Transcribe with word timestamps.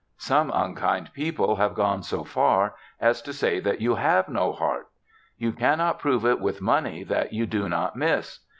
Some 0.17 0.49
unkind 0.51 1.13
people 1.13 1.57
have 1.57 1.75
gone 1.75 2.01
so 2.01 2.23
far 2.23 2.73
as 2.99 3.21
to 3.21 3.31
say 3.31 3.59
that 3.59 3.81
you 3.81 3.93
have 3.93 4.27
no 4.29 4.51
heart. 4.51 4.87
You 5.37 5.51
can 5.51 5.77
not 5.77 5.99
prove 5.99 6.25
it 6.25 6.39
with 6.41 6.59
money 6.59 7.03
that 7.03 7.33
you 7.33 7.45
do 7.45 7.69
not 7.69 7.95
miss. 7.95 8.39